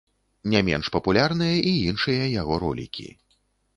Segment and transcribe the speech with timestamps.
[0.53, 3.07] Не менш папулярныя і іншыя яго ролікі.